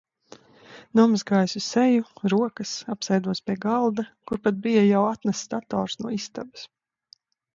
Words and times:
Nomazgājusi 0.99 1.59
seju, 1.65 2.05
rokas, 2.33 2.71
apsēdos 2.95 3.41
pie 3.49 3.57
galda, 3.67 4.05
kur 4.31 4.41
pat 4.47 4.57
bija 4.63 4.85
jau 4.87 5.03
atnests 5.13 5.51
dators 5.55 5.99
no 6.03 6.15
istabas. 6.19 6.65